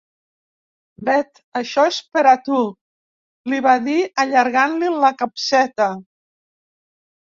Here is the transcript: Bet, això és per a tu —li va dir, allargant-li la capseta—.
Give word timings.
Bet, 1.09 1.41
això 1.61 1.83
és 1.91 1.99
per 2.17 2.25
a 2.31 2.33
tu 2.49 2.63
—li 2.73 3.63
va 3.69 3.77
dir, 3.91 4.01
allargant-li 4.27 4.93
la 5.09 5.17
capseta—. 5.25 5.95